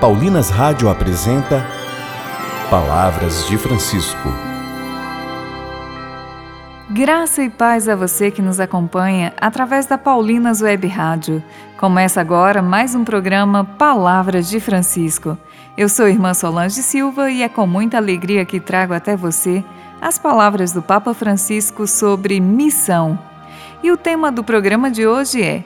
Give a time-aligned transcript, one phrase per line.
[0.00, 1.66] Paulinas Rádio apresenta
[2.68, 4.28] Palavras de Francisco.
[6.90, 11.42] Graça e paz a você que nos acompanha através da Paulinas Web Rádio.
[11.78, 15.38] Começa agora mais um programa Palavras de Francisco.
[15.78, 19.64] Eu sou irmã Solange Silva e é com muita alegria que trago até você
[19.98, 23.18] as palavras do Papa Francisco sobre missão.
[23.82, 25.64] E o tema do programa de hoje é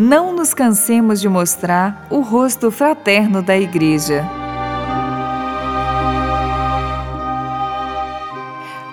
[0.00, 4.24] não nos cansemos de mostrar o rosto fraterno da Igreja.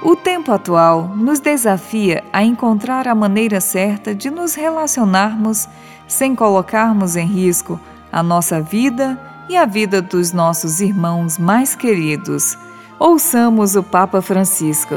[0.01, 5.69] O tempo atual nos desafia a encontrar a maneira certa de nos relacionarmos
[6.07, 7.79] sem colocarmos em risco
[8.11, 9.15] a nossa vida
[9.47, 12.57] e a vida dos nossos irmãos mais queridos.
[12.97, 14.95] Ouçamos o Papa Francisco.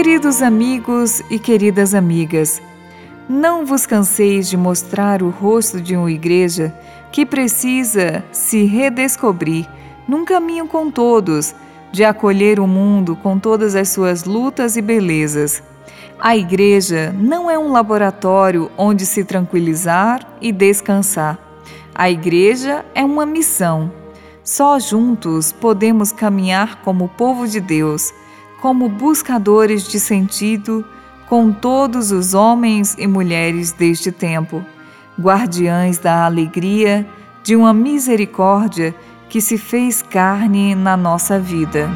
[0.00, 2.62] Queridos amigos e queridas amigas,
[3.28, 6.72] não vos canseis de mostrar o rosto de uma igreja
[7.10, 9.68] que precisa se redescobrir
[10.06, 11.52] num caminho com todos,
[11.90, 15.60] de acolher o mundo com todas as suas lutas e belezas.
[16.20, 21.36] A igreja não é um laboratório onde se tranquilizar e descansar.
[21.92, 23.90] A igreja é uma missão.
[24.44, 28.12] Só juntos podemos caminhar como povo de Deus
[28.60, 30.84] como buscadores de sentido
[31.28, 34.64] com todos os homens e mulheres deste tempo,
[35.18, 37.06] guardiães da alegria
[37.42, 38.94] de uma misericórdia
[39.28, 41.88] que se fez carne na nossa vida.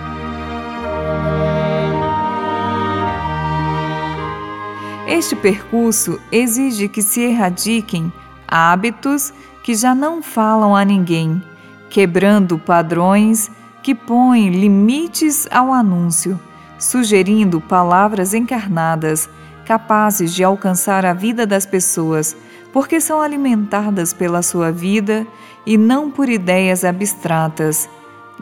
[5.08, 8.12] Este percurso exige que se erradiquem
[8.46, 11.42] hábitos que já não falam a ninguém,
[11.88, 13.50] quebrando padrões
[13.82, 16.38] que põem limites ao anúncio
[16.82, 19.30] sugerindo palavras encarnadas
[19.64, 22.36] capazes de alcançar a vida das pessoas,
[22.72, 25.24] porque são alimentadas pela sua vida
[25.64, 27.88] e não por ideias abstratas.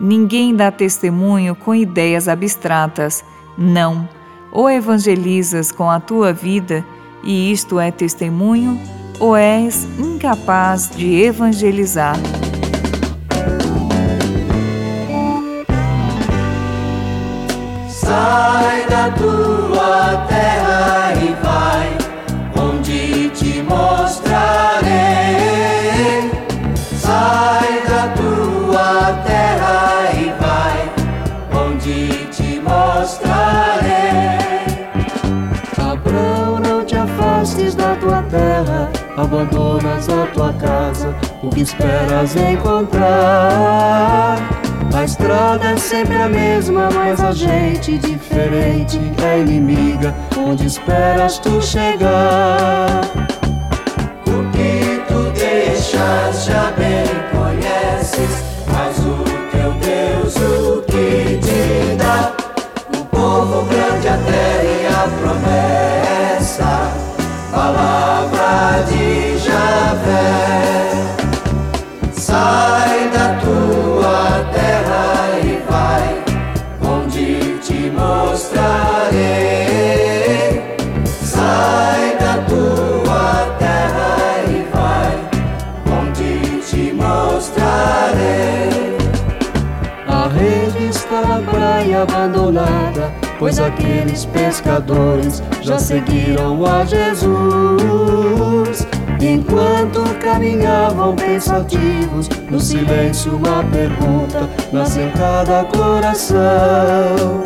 [0.01, 3.23] Ninguém dá testemunho com ideias abstratas,
[3.59, 4.09] não.
[4.51, 6.83] Ou evangelizas com a tua vida,
[7.23, 8.81] e isto é testemunho,
[9.19, 12.17] ou és incapaz de evangelizar.
[19.01, 21.89] Da tua terra e vai
[22.63, 24.91] onde te mostrarei.
[26.99, 30.93] Sai da tua terra e vai
[31.67, 34.37] onde te mostrarei.
[35.79, 43.31] Abraão, não te afastes da tua terra, abandonas a tua casa, o que esperas encontrar?
[44.95, 50.15] A estrada é sempre a mesma, mas a gente diferente é inimiga.
[50.37, 53.01] Onde esperas tu chegar?
[54.27, 62.33] O que tu deixas já bem conheces, mas o teu Deus o que te dá?
[62.99, 65.09] O povo grande, a terra e a
[66.39, 66.93] promessa,
[67.53, 68.10] palavra
[91.95, 98.87] abandonada, pois aqueles pescadores já seguiram a Jesus.
[99.21, 107.43] Enquanto caminhavam pensativos, no silêncio uma pergunta nasce em cada coração.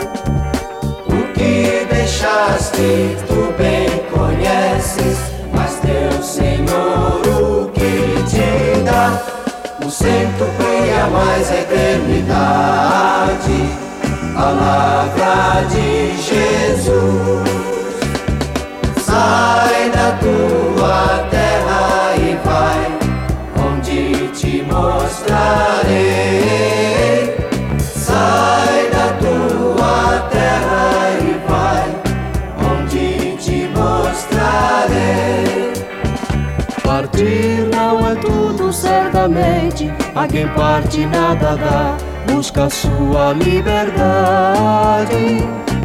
[1.09, 5.19] O que deixaste, tu bem conheces,
[5.53, 9.21] mas teu Senhor o que te dá?
[9.84, 13.69] O centro brilha mais eternidade,
[14.34, 17.49] palavra de Jesus.
[19.00, 22.98] Sai da tua terra e vai
[23.65, 25.95] onde te mostrarei.
[27.78, 31.86] Sai da tua terra e vai
[32.72, 35.72] onde te mostrarei.
[36.83, 39.92] Partir não é tudo, certamente.
[40.15, 43.94] A quem parte nada dá, busca sua liberdade.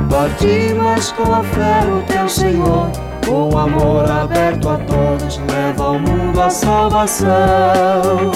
[0.10, 0.76] Partir,
[1.16, 2.90] com a fé no teu Senhor,
[3.26, 8.32] com amor aberto a todos, leva ao mundo a salvação.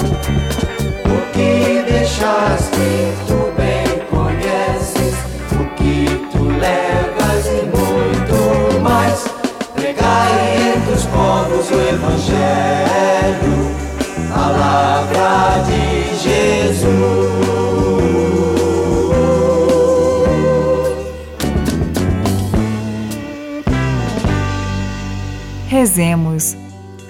[1.06, 3.83] O que deixaste, tu bem
[25.84, 26.56] Rezemos,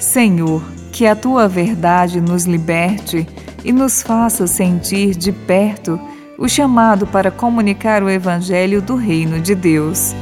[0.00, 0.60] Senhor,
[0.90, 3.24] que a tua verdade nos liberte
[3.64, 5.96] e nos faça sentir de perto
[6.36, 10.12] o chamado para comunicar o Evangelho do Reino de Deus.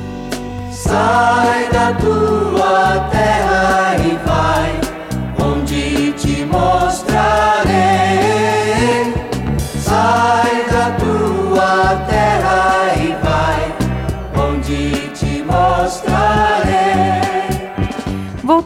[0.70, 7.12] Sai da tua terra e vai, onde te mostrarei.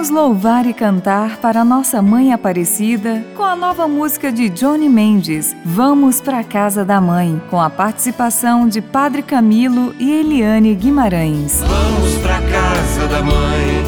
[0.00, 5.54] Vamos louvar e cantar para nossa mãe Aparecida com a nova música de Johnny Mendes,
[5.62, 11.60] Vamos para Casa da Mãe, com a participação de Padre Camilo e Eliane Guimarães.
[11.60, 13.84] Vamos pra casa da mãe,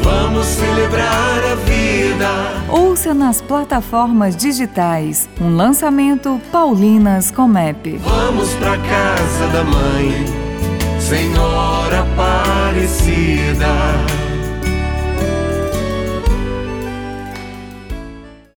[0.00, 2.28] vamos celebrar a vida.
[2.68, 7.96] Ouça nas plataformas digitais um lançamento Paulinas Comep.
[7.96, 10.24] Vamos pra casa da mãe,
[11.00, 13.66] Senhora Aparecida.